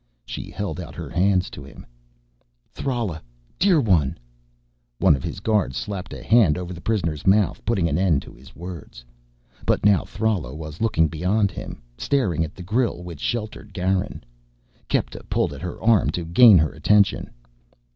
She 0.25 0.49
held 0.49 0.79
out 0.81 0.95
her 0.95 1.11
hands 1.11 1.51
to 1.51 1.63
him. 1.63 1.85
"Thrala, 2.73 3.21
dear 3.59 3.79
one!" 3.79 4.17
One 4.97 5.15
of 5.15 5.21
his 5.23 5.39
guards 5.39 5.77
slapped 5.77 6.11
a 6.11 6.23
hand 6.23 6.57
over 6.57 6.73
the 6.73 6.81
prisoner's 6.81 7.27
mouth 7.27 7.63
putting 7.65 7.87
an 7.87 7.99
end 7.99 8.23
to 8.23 8.33
his 8.33 8.55
words. 8.55 9.05
But 9.63 9.85
now 9.85 10.03
Thrala 10.03 10.55
was 10.55 10.81
looking 10.81 11.07
beyond 11.07 11.51
him, 11.51 11.83
straight 11.99 12.41
at 12.41 12.55
the 12.55 12.63
grill 12.63 13.03
which 13.03 13.19
sheltered 13.19 13.75
Garin. 13.75 14.23
Kepta 14.89 15.21
pulled 15.29 15.53
at 15.53 15.61
her 15.61 15.79
arm 15.79 16.09
to 16.17 16.25
gain 16.25 16.57
her 16.57 16.71
attention. 16.71 17.29